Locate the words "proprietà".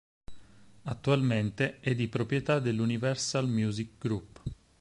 2.07-2.57